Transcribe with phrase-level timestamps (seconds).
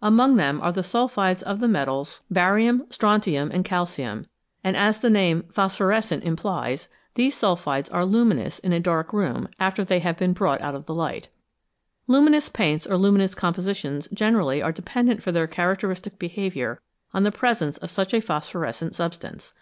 [0.00, 3.50] Among them are the sulphides of the metals 329 SMALL CAUSES; GREAT EFFECTS barium, strontium,
[3.52, 4.26] and calcium,
[4.64, 9.12] and, as the name" phos phorescent 1' implies, these sulphides are luminous in a dark
[9.12, 11.28] room after they have been brought out of the light.
[12.06, 16.80] Luminous paints or luminous compositions generally are dependent for their characteristic behaviour
[17.12, 19.52] on the pre sence of such a phosphorescent substance.